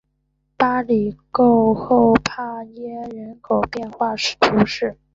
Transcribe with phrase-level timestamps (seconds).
[0.57, 4.97] 巴里讷后帕涅人口变化图示